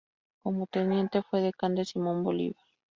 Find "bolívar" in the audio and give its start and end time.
2.23-2.65